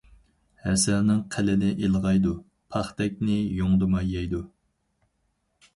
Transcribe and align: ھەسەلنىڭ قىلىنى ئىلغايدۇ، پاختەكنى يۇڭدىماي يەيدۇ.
ھەسەلنىڭ 0.61 1.19
قىلىنى 1.35 1.69
ئىلغايدۇ، 1.89 2.33
پاختەكنى 2.77 3.37
يۇڭدىماي 3.61 4.13
يەيدۇ. 4.17 4.43